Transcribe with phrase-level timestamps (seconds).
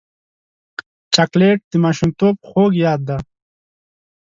[1.13, 3.17] چاکلېټ د ماشومتوب خوږ یاد دی.